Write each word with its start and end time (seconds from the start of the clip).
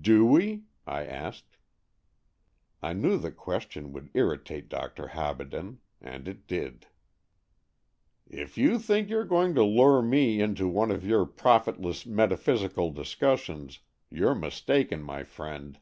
"Do 0.00 0.24
we?" 0.24 0.62
I 0.86 1.04
asked. 1.04 1.56
I 2.80 2.92
knew 2.92 3.18
the 3.18 3.32
question 3.32 3.92
would 3.92 4.10
irritate 4.14 4.68
Dr. 4.68 5.08
Habaden, 5.08 5.78
and 6.00 6.28
it 6.28 6.46
did. 6.46 6.86
"If 8.28 8.56
you 8.56 8.78
think 8.78 9.08
you're 9.10 9.24
going 9.24 9.56
to 9.56 9.64
lure 9.64 10.02
me 10.02 10.40
into 10.40 10.40
14 10.40 10.40
AN 10.40 10.50
EXCHANGE 10.52 10.60
OF 10.60 10.62
SOULS 10.66 10.76
one 10.76 10.90
of 10.92 11.04
your 11.06 11.26
profitless 11.26 12.06
metaphysical 12.06 12.90
discus 12.92 13.40
sions, 13.40 13.78
you're 14.08 14.36
mistaken, 14.36 15.02
my 15.02 15.24
friend. 15.24 15.80